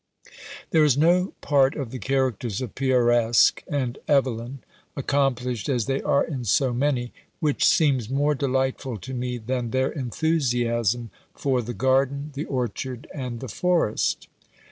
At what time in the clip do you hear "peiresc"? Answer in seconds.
2.73-3.61